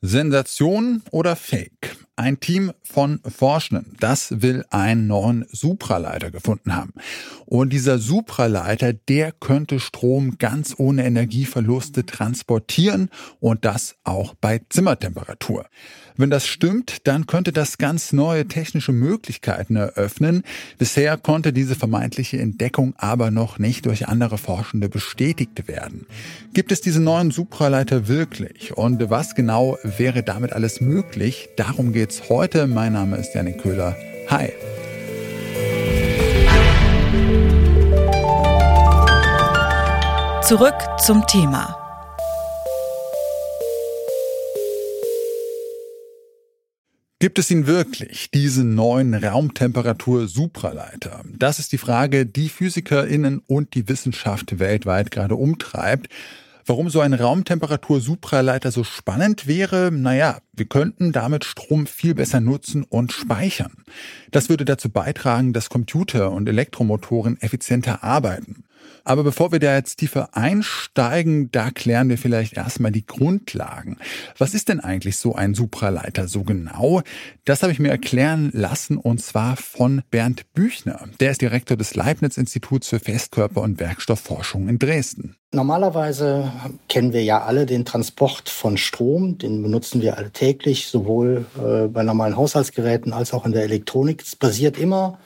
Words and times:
Sensation 0.00 1.02
oder 1.10 1.34
Fake? 1.34 1.96
Ein 2.14 2.38
Team 2.38 2.72
von 2.84 3.20
Forschenden, 3.24 3.96
das 3.98 4.42
will 4.42 4.64
einen 4.70 5.08
neuen 5.08 5.46
Supraleiter 5.50 6.30
gefunden 6.30 6.74
haben. 6.76 6.94
Und 7.50 7.72
dieser 7.72 7.98
Supraleiter, 7.98 8.92
der 8.92 9.32
könnte 9.32 9.80
Strom 9.80 10.36
ganz 10.36 10.74
ohne 10.76 11.06
Energieverluste 11.06 12.04
transportieren 12.04 13.08
und 13.40 13.64
das 13.64 13.94
auch 14.04 14.34
bei 14.34 14.60
Zimmertemperatur. 14.68 15.64
Wenn 16.18 16.28
das 16.28 16.46
stimmt, 16.46 17.06
dann 17.06 17.26
könnte 17.26 17.52
das 17.52 17.78
ganz 17.78 18.12
neue 18.12 18.46
technische 18.48 18.92
Möglichkeiten 18.92 19.76
eröffnen. 19.76 20.42
Bisher 20.76 21.16
konnte 21.16 21.54
diese 21.54 21.74
vermeintliche 21.74 22.38
Entdeckung 22.38 22.92
aber 22.98 23.30
noch 23.30 23.58
nicht 23.58 23.86
durch 23.86 24.08
andere 24.08 24.36
Forschende 24.36 24.90
bestätigt 24.90 25.68
werden. 25.68 26.06
Gibt 26.52 26.70
es 26.70 26.82
diese 26.82 27.00
neuen 27.00 27.30
Supraleiter 27.30 28.08
wirklich? 28.08 28.76
Und 28.76 29.08
was 29.08 29.34
genau 29.34 29.78
wäre 29.82 30.22
damit 30.22 30.52
alles 30.52 30.82
möglich? 30.82 31.48
Darum 31.56 31.94
geht's 31.94 32.28
heute. 32.28 32.66
Mein 32.66 32.92
Name 32.92 33.16
ist 33.16 33.34
Janik 33.34 33.62
Köhler. 33.62 33.96
Hi. 34.28 34.50
Zurück 40.48 40.74
zum 40.98 41.26
Thema. 41.26 41.76
Gibt 47.18 47.38
es 47.38 47.50
ihn 47.50 47.66
wirklich, 47.66 48.30
diesen 48.30 48.74
neuen 48.74 49.12
Raumtemperatur-Supraleiter? 49.12 51.20
Das 51.36 51.58
ist 51.58 51.72
die 51.72 51.76
Frage, 51.76 52.24
die 52.24 52.48
PhysikerInnen 52.48 53.42
und 53.46 53.74
die 53.74 53.90
Wissenschaft 53.90 54.58
weltweit 54.58 55.10
gerade 55.10 55.36
umtreibt. 55.36 56.08
Warum 56.64 56.88
so 56.88 57.00
ein 57.00 57.12
Raumtemperatur-Supraleiter 57.12 58.70
so 58.70 58.84
spannend 58.84 59.46
wäre? 59.46 59.90
Naja, 59.92 60.38
wir 60.54 60.66
könnten 60.66 61.12
damit 61.12 61.44
Strom 61.44 61.86
viel 61.86 62.14
besser 62.14 62.40
nutzen 62.40 62.84
und 62.84 63.12
speichern. 63.12 63.84
Das 64.30 64.48
würde 64.48 64.64
dazu 64.64 64.88
beitragen, 64.88 65.52
dass 65.52 65.68
Computer 65.68 66.30
und 66.30 66.48
Elektromotoren 66.48 67.38
effizienter 67.38 68.02
arbeiten. 68.02 68.64
Aber 69.04 69.24
bevor 69.24 69.52
wir 69.52 69.58
da 69.58 69.74
jetzt 69.74 69.96
tiefer 69.96 70.36
einsteigen, 70.36 71.50
da 71.50 71.70
klären 71.70 72.08
wir 72.08 72.18
vielleicht 72.18 72.56
erstmal 72.56 72.92
die 72.92 73.06
Grundlagen. 73.06 73.96
Was 74.36 74.54
ist 74.54 74.68
denn 74.68 74.80
eigentlich 74.80 75.16
so 75.16 75.34
ein 75.34 75.54
Supraleiter 75.54 76.28
so 76.28 76.42
genau? 76.42 77.02
Das 77.44 77.62
habe 77.62 77.72
ich 77.72 77.78
mir 77.78 77.88
erklären 77.88 78.50
lassen 78.52 78.98
und 78.98 79.22
zwar 79.22 79.56
von 79.56 80.02
Bernd 80.10 80.52
Büchner. 80.52 81.08
Der 81.20 81.30
ist 81.30 81.40
Direktor 81.40 81.76
des 81.76 81.94
Leibniz-Instituts 81.94 82.88
für 82.88 82.98
Festkörper- 82.98 83.62
und 83.62 83.80
Werkstoffforschung 83.80 84.68
in 84.68 84.78
Dresden. 84.78 85.36
Normalerweise 85.50 86.52
kennen 86.90 87.14
wir 87.14 87.24
ja 87.24 87.42
alle 87.42 87.64
den 87.64 87.86
Transport 87.86 88.50
von 88.50 88.76
Strom. 88.76 89.38
Den 89.38 89.62
benutzen 89.62 90.02
wir 90.02 90.18
alltäglich, 90.18 90.88
sowohl 90.88 91.46
äh, 91.56 91.86
bei 91.88 92.02
normalen 92.02 92.36
Haushaltsgeräten 92.36 93.14
als 93.14 93.32
auch 93.32 93.46
in 93.46 93.52
der 93.52 93.62
Elektronik. 93.62 94.22
Es 94.22 94.36
basiert 94.36 94.76
immer 94.76 95.18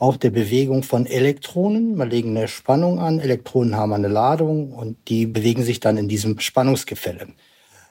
auf 0.00 0.16
der 0.16 0.30
Bewegung 0.30 0.82
von 0.82 1.04
Elektronen. 1.04 1.94
Man 1.94 2.10
legt 2.10 2.26
eine 2.26 2.48
Spannung 2.48 2.98
an, 2.98 3.20
Elektronen 3.20 3.76
haben 3.76 3.92
eine 3.92 4.08
Ladung 4.08 4.72
und 4.72 4.96
die 5.08 5.26
bewegen 5.26 5.62
sich 5.62 5.78
dann 5.78 5.98
in 5.98 6.08
diesem 6.08 6.40
Spannungsgefälle. 6.40 7.28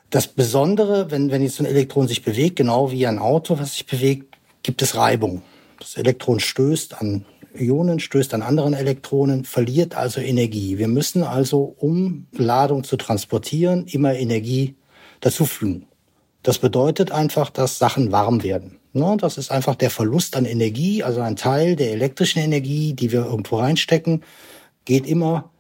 Das 0.10 0.28
Besondere, 0.28 1.12
wenn, 1.12 1.30
wenn 1.30 1.44
jetzt 1.44 1.60
ein 1.60 1.68
Elektron 1.68 2.08
sich 2.08 2.24
bewegt, 2.24 2.56
genau 2.56 2.90
wie 2.90 3.06
ein 3.06 3.20
Auto, 3.20 3.60
was 3.60 3.74
sich 3.74 3.86
bewegt, 3.86 4.36
gibt 4.64 4.82
es 4.82 4.96
Reibung. 4.96 5.44
Das 5.78 5.98
Elektron 5.98 6.40
stößt 6.40 7.00
an 7.00 7.26
Ionen, 7.54 8.00
stößt 8.00 8.34
an 8.34 8.42
anderen 8.42 8.74
Elektronen, 8.74 9.46
verliert 9.46 9.96
also 9.96 10.20
Energie. 10.20 10.80
Wir 10.80 10.88
müssen 10.88 11.22
also, 11.22 11.76
um 11.78 12.26
Ladung 12.32 12.84
zu 12.84 12.98
transportieren, 12.98 13.86
immer 13.86 14.16
Energie 14.16 14.76
dazufügen. 15.22 15.86
Das 16.42 16.58
bedeutet 16.58 17.12
einfach, 17.12 17.52
dass 17.52 17.78
Sachen 17.78 18.12
warm 18.12 18.42
werden. 18.42 18.79
Ne, 18.94 19.18
das 19.20 19.38
ist 19.38 19.52
einfach 19.52 19.76
der 19.76 19.92
Verlust 19.92 20.36
an 20.36 20.46
Energie, 20.46 21.04
also 21.04 21.22
ein 21.22 21.36
Teil 21.36 21.76
der 21.76 21.92
elektrischen 21.92 22.40
Energie, 22.40 22.94
die 22.94 23.12
wir 23.12 23.26
irgendwo 23.26 23.58
reinstecken, 23.58 24.24
geht 24.86 25.06
immer 25.06 25.52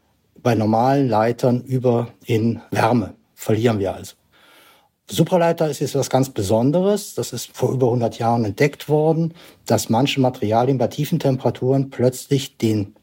bei 0.41 0.55
normalen 0.55 1.07
Leitern 1.07 1.61
über 1.61 2.09
in 2.25 2.61
Wärme. 2.71 3.13
Verlieren 3.35 3.79
wir 3.79 3.93
also. 3.93 4.15
Supraleiter 5.11 5.69
ist 5.69 5.79
jetzt 5.79 5.95
was 5.95 6.09
ganz 6.09 6.29
Besonderes. 6.29 7.15
Das 7.15 7.33
ist 7.33 7.55
vor 7.55 7.71
über 7.71 7.87
100 7.87 8.19
Jahren 8.19 8.45
entdeckt 8.45 8.89
worden, 8.89 9.33
dass 9.65 9.89
manche 9.89 10.19
Materialien 10.21 10.77
bei 10.77 10.87
tiefen 10.87 11.19
Temperaturen 11.19 11.89
plötzlich 11.89 12.57
den 12.57 12.95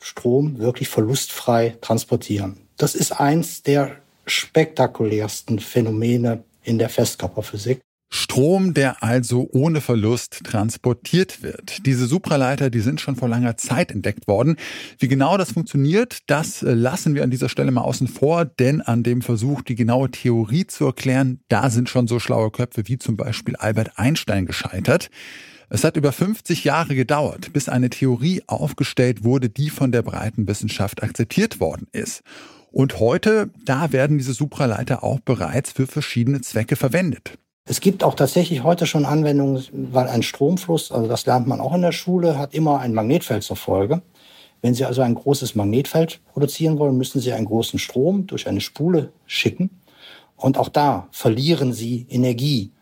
Strom 0.00 0.58
wirklich 0.58 0.88
verlustfrei 0.88 1.76
transportieren. 1.80 2.56
Das 2.76 2.94
ist 2.94 3.12
eins 3.12 3.62
der 3.62 3.96
spektakulärsten 4.26 5.60
Phänomene 5.60 6.42
in 6.64 6.78
der 6.78 6.88
Festkörperphysik. 6.88 7.80
Strom, 8.14 8.74
der 8.74 9.02
also 9.02 9.48
ohne 9.52 9.80
Verlust 9.80 10.44
transportiert 10.44 11.42
wird. 11.42 11.86
Diese 11.86 12.06
Supraleiter, 12.06 12.68
die 12.68 12.80
sind 12.80 13.00
schon 13.00 13.16
vor 13.16 13.26
langer 13.26 13.56
Zeit 13.56 13.90
entdeckt 13.90 14.28
worden. 14.28 14.56
Wie 14.98 15.08
genau 15.08 15.38
das 15.38 15.52
funktioniert, 15.52 16.18
das 16.26 16.62
äh, 16.62 16.74
lassen 16.74 17.14
wir 17.14 17.22
an 17.22 17.30
dieser 17.30 17.48
Stelle 17.48 17.70
mal 17.70 17.80
außen 17.80 18.08
vor, 18.08 18.44
denn 18.44 18.82
an 18.82 19.02
dem 19.02 19.22
Versuch, 19.22 19.62
die 19.62 19.76
genaue 19.76 20.10
Theorie 20.10 20.66
zu 20.66 20.84
erklären, 20.84 21.40
da 21.48 21.70
sind 21.70 21.88
schon 21.88 22.06
so 22.06 22.18
schlaue 22.18 22.50
Köpfe 22.50 22.82
wie 22.86 22.98
zum 22.98 23.16
Beispiel 23.16 23.56
Albert 23.56 23.92
Einstein 23.96 24.44
gescheitert. 24.44 25.08
Es 25.70 25.82
hat 25.82 25.96
über 25.96 26.12
50 26.12 26.64
Jahre 26.64 26.94
gedauert, 26.94 27.54
bis 27.54 27.70
eine 27.70 27.88
Theorie 27.88 28.42
aufgestellt 28.46 29.24
wurde, 29.24 29.48
die 29.48 29.70
von 29.70 29.90
der 29.90 30.02
breiten 30.02 30.46
Wissenschaft 30.46 31.02
akzeptiert 31.02 31.60
worden 31.60 31.86
ist. 31.92 32.22
Und 32.72 33.00
heute, 33.00 33.48
da 33.64 33.90
werden 33.90 34.18
diese 34.18 34.34
Supraleiter 34.34 35.02
auch 35.02 35.20
bereits 35.20 35.72
für 35.72 35.86
verschiedene 35.86 36.42
Zwecke 36.42 36.76
verwendet. 36.76 37.38
Es 37.64 37.80
gibt 37.80 38.02
auch 38.02 38.14
tatsächlich 38.14 38.64
heute 38.64 38.86
schon 38.86 39.04
Anwendungen, 39.04 39.64
weil 39.72 40.08
ein 40.08 40.24
Stromfluss, 40.24 40.90
also 40.90 41.06
das 41.06 41.26
lernt 41.26 41.46
man 41.46 41.60
auch 41.60 41.74
in 41.74 41.82
der 41.82 41.92
Schule, 41.92 42.36
hat 42.36 42.54
immer 42.54 42.80
ein 42.80 42.92
Magnetfeld 42.92 43.44
zur 43.44 43.56
Folge. 43.56 44.02
Wenn 44.62 44.74
Sie 44.74 44.84
also 44.84 45.02
ein 45.02 45.14
großes 45.14 45.54
Magnetfeld 45.54 46.20
produzieren 46.32 46.78
wollen, 46.78 46.96
müssen 46.96 47.20
Sie 47.20 47.32
einen 47.32 47.46
großen 47.46 47.78
Strom 47.78 48.26
durch 48.26 48.48
eine 48.48 48.60
Spule 48.60 49.12
schicken. 49.26 49.70
Und 50.36 50.58
auch 50.58 50.68
da 50.68 51.06
verlieren 51.12 51.72
Sie 51.72 52.06
Energie. 52.10 52.72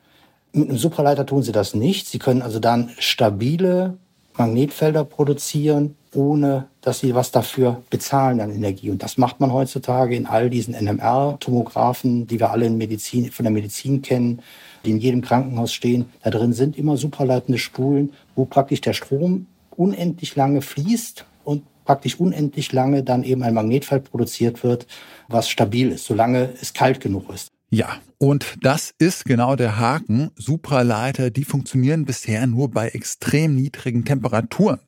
Mit 0.52 0.70
einem 0.70 0.78
Supraleiter 0.78 1.26
tun 1.26 1.42
Sie 1.42 1.52
das 1.52 1.74
nicht. 1.74 2.06
Sie 2.08 2.18
können 2.18 2.40
also 2.40 2.58
dann 2.58 2.90
stabile 2.98 3.98
Magnetfelder 4.38 5.04
produzieren, 5.04 5.96
ohne 6.14 6.68
dass 6.80 7.00
Sie 7.00 7.14
was 7.14 7.30
dafür 7.30 7.82
bezahlen 7.90 8.40
an 8.40 8.50
Energie. 8.50 8.90
Und 8.90 9.02
das 9.02 9.18
macht 9.18 9.40
man 9.40 9.52
heutzutage 9.52 10.16
in 10.16 10.26
all 10.26 10.48
diesen 10.48 10.74
NMR-Tomographen, 10.74 12.26
die 12.26 12.40
wir 12.40 12.50
alle 12.50 12.64
in 12.64 12.78
Medizin, 12.78 13.30
von 13.30 13.44
der 13.44 13.52
Medizin 13.52 14.00
kennen 14.00 14.40
die 14.84 14.90
in 14.90 14.98
jedem 14.98 15.22
Krankenhaus 15.22 15.72
stehen. 15.72 16.06
Da 16.22 16.30
drin 16.30 16.52
sind 16.52 16.76
immer 16.76 16.96
superleitende 16.96 17.58
Spulen, 17.58 18.12
wo 18.34 18.44
praktisch 18.44 18.80
der 18.80 18.92
Strom 18.92 19.46
unendlich 19.76 20.36
lange 20.36 20.62
fließt 20.62 21.24
und 21.44 21.62
praktisch 21.84 22.20
unendlich 22.20 22.72
lange 22.72 23.02
dann 23.02 23.24
eben 23.24 23.42
ein 23.42 23.54
Magnetfeld 23.54 24.10
produziert 24.10 24.62
wird, 24.62 24.86
was 25.28 25.48
stabil 25.48 25.90
ist, 25.90 26.04
solange 26.04 26.50
es 26.60 26.72
kalt 26.72 27.00
genug 27.00 27.32
ist. 27.32 27.48
Ja, 27.70 28.00
und 28.22 28.58
das 28.60 28.92
ist 28.98 29.24
genau 29.24 29.56
der 29.56 29.78
Haken. 29.78 30.30
Supraleiter, 30.36 31.30
die 31.30 31.44
funktionieren 31.44 32.04
bisher 32.04 32.46
nur 32.46 32.70
bei 32.70 32.88
extrem 32.88 33.54
niedrigen 33.54 34.04
Temperaturen. 34.04 34.78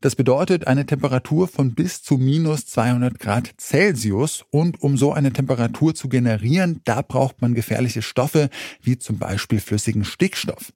Das 0.00 0.16
bedeutet 0.16 0.66
eine 0.66 0.84
Temperatur 0.84 1.46
von 1.46 1.76
bis 1.76 2.02
zu 2.02 2.18
minus 2.18 2.66
200 2.66 3.20
Grad 3.20 3.54
Celsius. 3.56 4.44
Und 4.50 4.82
um 4.82 4.96
so 4.96 5.12
eine 5.12 5.32
Temperatur 5.32 5.94
zu 5.94 6.08
generieren, 6.08 6.80
da 6.84 7.02
braucht 7.02 7.40
man 7.40 7.54
gefährliche 7.54 8.02
Stoffe, 8.02 8.50
wie 8.82 8.98
zum 8.98 9.16
Beispiel 9.16 9.60
flüssigen 9.60 10.04
Stickstoff. 10.04 10.72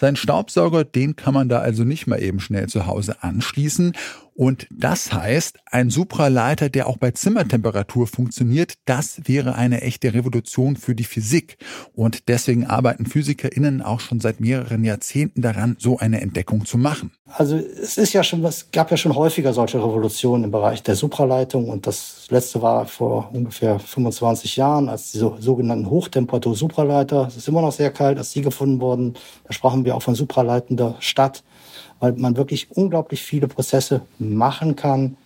Sein 0.00 0.14
Staubsauger, 0.14 0.84
den 0.84 1.16
kann 1.16 1.34
man 1.34 1.48
da 1.48 1.58
also 1.58 1.82
nicht 1.82 2.06
mal 2.06 2.22
eben 2.22 2.38
schnell 2.38 2.68
zu 2.68 2.86
Hause 2.86 3.24
anschließen. 3.24 3.94
Und 4.34 4.68
das 4.70 5.12
heißt, 5.12 5.58
ein 5.66 5.90
Supraleiter, 5.90 6.68
der 6.68 6.86
auch 6.86 6.98
bei 6.98 7.10
Zimmertemperatur 7.10 8.06
funktioniert, 8.06 8.74
das 8.84 9.22
wäre 9.24 9.56
eine 9.56 9.80
echte 9.80 10.14
Revolution 10.14 10.76
für 10.76 10.94
die 10.94 11.02
Physik. 11.02 11.47
Und 11.94 12.28
deswegen 12.28 12.66
arbeiten 12.66 13.06
PhysikerInnen 13.06 13.82
auch 13.82 14.00
schon 14.00 14.20
seit 14.20 14.40
mehreren 14.40 14.84
Jahrzehnten 14.84 15.42
daran, 15.42 15.76
so 15.78 15.98
eine 15.98 16.20
Entdeckung 16.20 16.64
zu 16.64 16.78
machen. 16.78 17.12
Also 17.26 17.56
es 17.56 17.98
ist 17.98 18.12
ja 18.12 18.22
schon, 18.22 18.44
es 18.44 18.70
gab 18.70 18.90
ja 18.90 18.96
schon 18.96 19.14
häufiger 19.14 19.52
solche 19.52 19.78
Revolutionen 19.78 20.44
im 20.44 20.50
Bereich 20.50 20.82
der 20.82 20.96
Supraleitung. 20.96 21.68
Und 21.68 21.86
das 21.86 22.26
letzte 22.30 22.62
war 22.62 22.86
vor 22.86 23.30
ungefähr 23.32 23.78
25 23.78 24.56
Jahren, 24.56 24.88
als 24.88 25.12
die 25.12 25.18
sogenannten 25.18 25.90
Hochtemperatur-Supraleiter, 25.90 27.26
es 27.28 27.36
ist 27.36 27.48
immer 27.48 27.62
noch 27.62 27.72
sehr 27.72 27.90
kalt, 27.90 28.18
als 28.18 28.32
die 28.32 28.42
gefunden 28.42 28.80
wurden. 28.80 29.14
Da 29.44 29.52
sprachen 29.52 29.84
wir 29.84 29.96
auch 29.96 30.02
von 30.02 30.14
supraleitender 30.14 30.96
Stadt 31.00 31.42
weil 32.00 32.12
man 32.12 32.36
wirklich 32.36 32.70
unglaublich 32.70 33.22
viele 33.22 33.48
Prozesse 33.48 34.02
machen 34.18 34.76
kann, 34.76 35.16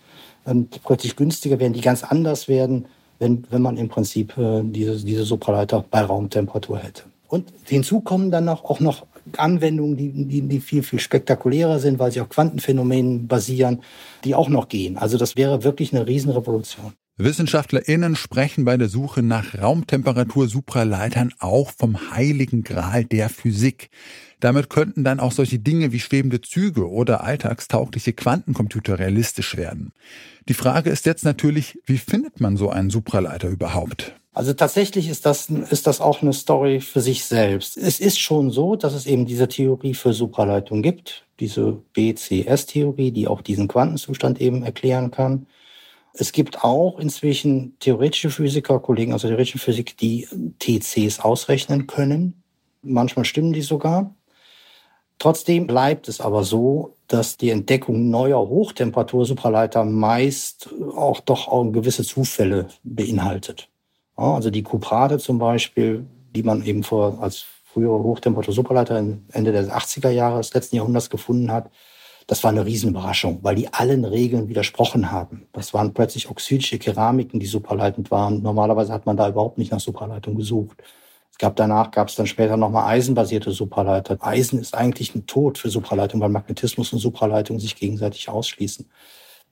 und 0.45 0.83
plötzlich 0.83 1.15
günstiger 1.15 1.59
werden, 1.59 1.73
die 1.73 1.81
ganz 1.81 2.03
anders 2.03 2.47
werden, 2.47 2.85
wenn, 3.19 3.45
wenn 3.49 3.61
man 3.61 3.77
im 3.77 3.89
Prinzip 3.89 4.37
äh, 4.37 4.61
diese, 4.63 5.03
diese 5.05 5.23
Supraleiter 5.23 5.83
bei 5.89 6.01
Raumtemperatur 6.01 6.79
hätte. 6.79 7.03
Und 7.27 7.51
hinzu 7.65 8.01
kommen 8.01 8.31
dann 8.31 8.47
auch, 8.49 8.63
auch 8.65 8.79
noch 8.79 9.05
Anwendungen, 9.37 9.97
die, 9.97 10.11
die, 10.11 10.41
die 10.41 10.59
viel, 10.59 10.83
viel 10.83 10.99
spektakulärer 10.99 11.79
sind, 11.79 11.97
weil 11.99 12.11
sie 12.11 12.21
auf 12.21 12.29
Quantenphänomenen 12.29 13.27
basieren, 13.27 13.81
die 14.23 14.35
auch 14.35 14.49
noch 14.49 14.67
gehen. 14.67 14.97
Also 14.97 15.17
das 15.17 15.35
wäre 15.35 15.63
wirklich 15.63 15.93
eine 15.93 16.05
Riesenrevolution. 16.05 16.93
WissenschaftlerInnen 17.17 18.15
sprechen 18.15 18.65
bei 18.65 18.75
der 18.75 18.89
Suche 18.89 19.21
nach 19.21 19.53
Raumtemperatur-Supraleitern 19.61 21.31
auch 21.37 21.69
vom 21.69 22.11
heiligen 22.11 22.63
Gral 22.63 23.05
der 23.05 23.29
Physik. 23.29 23.91
Damit 24.39 24.71
könnten 24.71 25.03
dann 25.03 25.19
auch 25.19 25.31
solche 25.31 25.59
Dinge 25.59 25.91
wie 25.91 25.99
schwebende 25.99 26.41
Züge 26.41 26.89
oder 26.89 27.23
alltagstaugliche 27.23 28.13
Quantencomputer 28.13 28.97
realistisch 28.97 29.55
werden. 29.55 29.93
Die 30.49 30.55
Frage 30.55 30.89
ist 30.89 31.05
jetzt 31.05 31.23
natürlich, 31.23 31.79
wie 31.85 31.99
findet 31.99 32.41
man 32.41 32.57
so 32.57 32.71
einen 32.71 32.89
Supraleiter 32.89 33.47
überhaupt? 33.47 34.15
Also 34.33 34.53
tatsächlich 34.53 35.07
ist 35.07 35.27
das, 35.27 35.51
ist 35.51 35.85
das 35.85 36.01
auch 36.01 36.23
eine 36.23 36.33
Story 36.33 36.81
für 36.81 37.01
sich 37.01 37.25
selbst. 37.25 37.77
Es 37.77 37.99
ist 37.99 38.19
schon 38.19 38.49
so, 38.49 38.75
dass 38.75 38.93
es 38.93 39.05
eben 39.05 39.27
diese 39.27 39.47
Theorie 39.47 39.93
für 39.93 40.13
Supraleitung 40.13 40.81
gibt, 40.81 41.25
diese 41.39 41.79
BCS-Theorie, 41.93 43.11
die 43.11 43.27
auch 43.27 43.43
diesen 43.43 43.67
Quantenzustand 43.67 44.41
eben 44.41 44.63
erklären 44.63 45.11
kann. 45.11 45.45
Es 46.13 46.31
gibt 46.31 46.63
auch 46.63 46.99
inzwischen 46.99 47.77
theoretische 47.79 48.29
Physiker, 48.29 48.79
Kollegen 48.79 49.13
aus 49.13 49.21
der 49.21 49.31
theoretischen 49.31 49.59
Physik, 49.59 49.97
die 49.97 50.27
TCs 50.59 51.19
ausrechnen 51.19 51.87
können. 51.87 52.43
Manchmal 52.83 53.25
stimmen 53.25 53.53
die 53.53 53.61
sogar. 53.61 54.13
Trotzdem 55.17 55.67
bleibt 55.67 56.07
es 56.07 56.21
aber 56.21 56.43
so, 56.43 56.97
dass 57.07 57.37
die 57.37 57.49
Entdeckung 57.49 58.09
neuer 58.09 58.47
Hochtemperatur-Supraleiter 58.47 59.85
meist 59.85 60.69
auch 60.95 61.19
doch 61.19 61.47
auch 61.47 61.63
gewisse 61.71 62.03
Zufälle 62.03 62.67
beinhaltet. 62.83 63.69
Also 64.15 64.51
die 64.51 64.63
Kuprade 64.63 65.17
zum 65.17 65.39
Beispiel, 65.39 66.05
die 66.35 66.43
man 66.43 66.63
eben 66.63 66.83
vor 66.83 67.19
als 67.21 67.45
frühere 67.63 68.03
Hochtemperatur-Supraleiter 68.03 68.97
Ende 69.31 69.51
der 69.51 69.65
80er 69.75 70.09
Jahre 70.09 70.37
des 70.37 70.53
letzten 70.53 70.75
Jahrhunderts 70.75 71.09
gefunden 71.09 71.51
hat, 71.51 71.71
das 72.27 72.43
war 72.43 72.51
eine 72.51 72.65
Riesenüberraschung, 72.65 73.39
weil 73.41 73.55
die 73.55 73.73
allen 73.73 74.05
Regeln 74.05 74.47
widersprochen 74.49 75.11
haben. 75.11 75.47
Das 75.51 75.73
waren 75.73 75.93
plötzlich 75.93 76.29
oxidische 76.29 76.79
Keramiken, 76.79 77.39
die 77.39 77.45
superleitend 77.45 78.11
waren. 78.11 78.41
Normalerweise 78.41 78.93
hat 78.93 79.05
man 79.05 79.17
da 79.17 79.29
überhaupt 79.29 79.57
nicht 79.57 79.71
nach 79.71 79.79
Superleitung 79.79 80.35
gesucht. 80.35 80.81
Es 81.31 81.37
gab 81.37 81.55
danach, 81.55 81.91
gab 81.91 82.09
es 82.09 82.15
dann 82.15 82.27
später 82.27 82.57
nochmal 82.57 82.93
eisenbasierte 82.93 83.51
Supraleiter. 83.51 84.17
Eisen 84.21 84.59
ist 84.59 84.75
eigentlich 84.75 85.15
ein 85.15 85.25
Tod 85.25 85.57
für 85.57 85.69
Supraleitung, 85.69 86.21
weil 86.21 86.29
Magnetismus 86.29 86.93
und 86.93 86.99
Supraleitung 86.99 87.59
sich 87.59 87.75
gegenseitig 87.75 88.29
ausschließen 88.29 88.85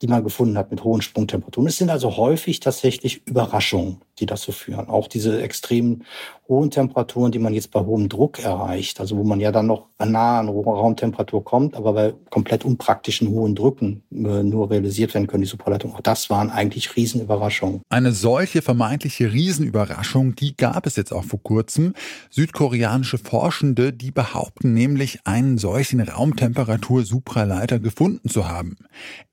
die 0.02 0.08
man 0.08 0.24
gefunden 0.24 0.58
hat 0.58 0.72
mit 0.72 0.84
hohen 0.84 1.02
Sprungtemperaturen. 1.02 1.68
Es 1.68 1.78
sind 1.78 1.90
also 1.90 2.18
häufig 2.18 2.60
tatsächlich 2.60 3.26
Überraschungen, 3.28 4.02
die 4.22 4.26
dazu 4.26 4.52
führen. 4.52 4.88
Auch 4.88 5.08
diese 5.08 5.42
extremen 5.42 6.06
hohen 6.48 6.72
Temperaturen, 6.72 7.32
die 7.32 7.40
man 7.40 7.54
jetzt 7.54 7.72
bei 7.72 7.80
hohem 7.82 8.10
Druck 8.10 8.40
erreicht, 8.40 9.00
also 9.00 9.18
wo 9.18 9.24
man 9.24 9.40
ja 9.40 9.52
dann 9.52 9.68
noch 9.68 9.88
nah 10.00 10.40
an 10.40 10.50
Raumtemperatur 10.50 11.44
kommt, 11.44 11.76
aber 11.76 11.94
bei 11.94 12.14
komplett 12.30 12.66
unpraktischen 12.66 13.30
hohen 13.30 13.56
Drücken 13.56 14.04
äh, 14.12 14.44
nur 14.44 14.70
realisiert 14.70 15.14
werden 15.14 15.28
können, 15.28 15.44
die 15.44 15.50
Superleitung. 15.50 15.94
Auch 15.94 16.02
das 16.02 16.30
waren 16.30 16.50
eigentlich 16.50 16.96
Riesenüberraschungen. 16.96 17.82
Eine 17.90 18.12
solche 18.12 18.62
vermeintliche 18.62 19.32
Riesenüberraschung, 19.32 20.36
die 20.36 20.56
gab 20.56 20.86
es 20.86 20.96
jetzt 20.96 21.14
auch 21.14 21.24
vor 21.24 21.42
kurzem. 21.42 21.94
Südkoreanische 22.30 23.18
Forschende, 23.18 23.94
die 23.94 24.12
behaupten 24.12 24.74
nämlich, 24.74 25.20
einen 25.26 25.58
solchen 25.58 26.02
Raumtemperatur-Supraleiter 26.02 27.80
gefunden 27.80 28.30
zu 28.30 28.50
haben. 28.50 28.78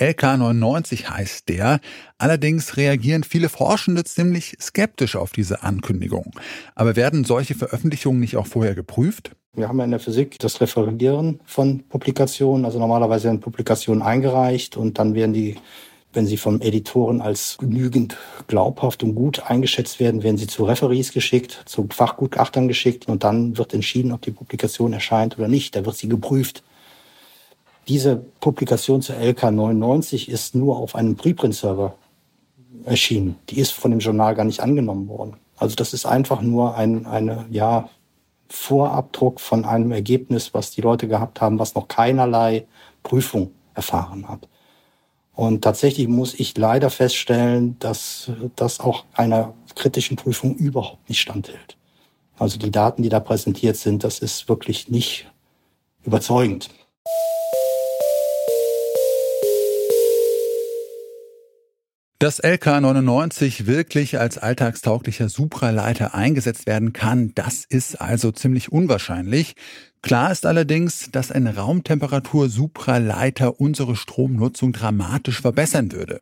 LK9 0.00 0.48
1999 0.48 1.10
heißt 1.10 1.48
der. 1.48 1.80
Allerdings 2.18 2.76
reagieren 2.76 3.24
viele 3.24 3.48
Forschende 3.48 4.04
ziemlich 4.04 4.56
skeptisch 4.60 4.77
auf 5.16 5.32
diese 5.32 5.62
Ankündigung. 5.62 6.32
Aber 6.74 6.96
werden 6.96 7.24
solche 7.24 7.54
Veröffentlichungen 7.54 8.20
nicht 8.20 8.36
auch 8.36 8.46
vorher 8.46 8.74
geprüft? 8.74 9.32
Wir 9.54 9.68
haben 9.68 9.78
ja 9.78 9.84
in 9.84 9.90
der 9.90 10.00
Physik 10.00 10.38
das 10.38 10.60
Referieren 10.60 11.40
von 11.44 11.82
Publikationen. 11.88 12.64
Also 12.64 12.78
normalerweise 12.78 13.24
werden 13.24 13.40
Publikationen 13.40 14.02
eingereicht 14.02 14.76
und 14.76 14.98
dann 14.98 15.14
werden 15.14 15.32
die, 15.32 15.56
wenn 16.12 16.26
sie 16.26 16.36
vom 16.36 16.60
Editoren 16.60 17.20
als 17.20 17.58
genügend 17.58 18.16
glaubhaft 18.46 19.02
und 19.02 19.14
gut 19.14 19.42
eingeschätzt 19.50 19.98
werden, 19.98 20.22
werden 20.22 20.36
sie 20.36 20.46
zu 20.46 20.64
Referees 20.64 21.12
geschickt, 21.12 21.62
zu 21.66 21.88
Fachgutachtern 21.90 22.68
geschickt 22.68 23.08
und 23.08 23.24
dann 23.24 23.58
wird 23.58 23.74
entschieden, 23.74 24.12
ob 24.12 24.22
die 24.22 24.30
Publikation 24.30 24.92
erscheint 24.92 25.38
oder 25.38 25.48
nicht. 25.48 25.74
Da 25.74 25.84
wird 25.84 25.96
sie 25.96 26.08
geprüft. 26.08 26.62
Diese 27.88 28.16
Publikation 28.40 29.02
zur 29.02 29.16
LK99 29.16 30.28
ist 30.28 30.54
nur 30.54 30.76
auf 30.76 30.94
einem 30.94 31.16
Preprint-Server 31.16 31.96
erschienen. 32.84 33.36
Die 33.48 33.58
ist 33.58 33.72
von 33.72 33.90
dem 33.90 34.00
Journal 34.00 34.34
gar 34.34 34.44
nicht 34.44 34.60
angenommen 34.60 35.08
worden. 35.08 35.36
Also 35.56 35.74
das 35.74 35.92
ist 35.92 36.06
einfach 36.06 36.40
nur 36.40 36.76
ein 36.76 37.06
eine, 37.06 37.46
ja, 37.50 37.88
Vorabdruck 38.50 39.40
von 39.40 39.64
einem 39.64 39.92
Ergebnis, 39.92 40.54
was 40.54 40.70
die 40.70 40.80
Leute 40.80 41.06
gehabt 41.06 41.40
haben, 41.40 41.58
was 41.58 41.74
noch 41.74 41.88
keinerlei 41.88 42.66
Prüfung 43.02 43.52
erfahren 43.74 44.28
hat. 44.28 44.48
Und 45.34 45.62
tatsächlich 45.62 46.08
muss 46.08 46.34
ich 46.34 46.56
leider 46.56 46.90
feststellen, 46.90 47.78
dass 47.78 48.30
das 48.56 48.80
auch 48.80 49.04
einer 49.12 49.54
kritischen 49.76 50.16
Prüfung 50.16 50.56
überhaupt 50.56 51.08
nicht 51.08 51.20
standhält. 51.20 51.76
Also 52.38 52.58
die 52.58 52.70
Daten, 52.70 53.02
die 53.02 53.08
da 53.08 53.20
präsentiert 53.20 53.76
sind, 53.76 54.02
das 54.02 54.18
ist 54.18 54.48
wirklich 54.48 54.88
nicht 54.88 55.30
überzeugend. 56.04 56.70
Dass 62.20 62.42
LK99 62.42 63.66
wirklich 63.66 64.18
als 64.18 64.38
alltagstauglicher 64.38 65.28
Supraleiter 65.28 66.16
eingesetzt 66.16 66.66
werden 66.66 66.92
kann, 66.92 67.30
das 67.36 67.64
ist 67.64 68.00
also 68.00 68.32
ziemlich 68.32 68.72
unwahrscheinlich. 68.72 69.54
Klar 70.02 70.32
ist 70.32 70.44
allerdings, 70.44 71.10
dass 71.12 71.30
ein 71.30 71.46
Raumtemperatur-Supraleiter 71.46 73.60
unsere 73.60 73.94
Stromnutzung 73.94 74.72
dramatisch 74.72 75.40
verbessern 75.40 75.92
würde. 75.92 76.20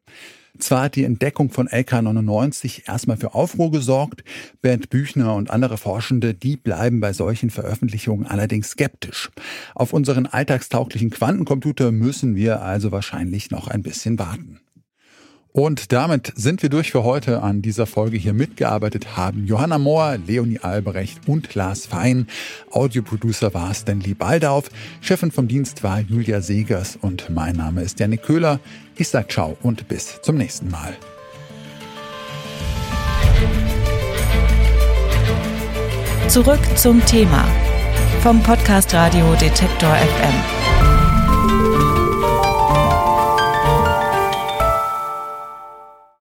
Zwar 0.58 0.82
hat 0.82 0.96
die 0.96 1.04
Entdeckung 1.04 1.50
von 1.50 1.66
LK99 1.66 2.86
erstmal 2.86 3.16
für 3.16 3.34
Aufruhr 3.34 3.70
gesorgt, 3.70 4.22
Bernd 4.60 4.90
Büchner 4.90 5.34
und 5.34 5.50
andere 5.50 5.78
Forschende, 5.78 6.34
die 6.34 6.58
bleiben 6.58 7.00
bei 7.00 7.14
solchen 7.14 7.48
Veröffentlichungen 7.48 8.26
allerdings 8.26 8.72
skeptisch. 8.72 9.30
Auf 9.74 9.94
unseren 9.94 10.26
alltagstauglichen 10.26 11.08
Quantencomputer 11.08 11.90
müssen 11.90 12.36
wir 12.36 12.60
also 12.60 12.92
wahrscheinlich 12.92 13.50
noch 13.50 13.68
ein 13.68 13.82
bisschen 13.82 14.18
warten. 14.18 14.60
Und 15.56 15.90
damit 15.90 16.34
sind 16.36 16.62
wir 16.62 16.68
durch 16.68 16.92
für 16.92 17.02
heute. 17.02 17.42
An 17.42 17.62
dieser 17.62 17.86
Folge 17.86 18.18
hier 18.18 18.34
mitgearbeitet 18.34 19.16
haben 19.16 19.46
Johanna 19.46 19.78
Mohr, 19.78 20.18
Leonie 20.18 20.58
Albrecht 20.58 21.20
und 21.26 21.54
Lars 21.54 21.86
Fein. 21.86 22.26
Audioproducer 22.70 23.54
war 23.54 23.72
Stanley 23.72 24.12
Baldauf. 24.12 24.68
Chefin 25.00 25.30
vom 25.30 25.48
Dienst 25.48 25.82
war 25.82 26.00
Julia 26.00 26.42
Segers 26.42 26.98
und 27.00 27.30
mein 27.30 27.56
Name 27.56 27.80
ist 27.80 27.98
Janik 27.98 28.24
Köhler. 28.24 28.60
Ich 28.96 29.08
sag 29.08 29.32
ciao 29.32 29.56
und 29.62 29.88
bis 29.88 30.20
zum 30.20 30.36
nächsten 30.36 30.70
Mal. 30.70 30.94
Zurück 36.28 36.60
zum 36.74 37.02
Thema 37.06 37.48
vom 38.20 38.42
Podcast 38.42 38.92
Radio 38.92 39.34
Detektor 39.36 39.94
FM. 39.94 40.75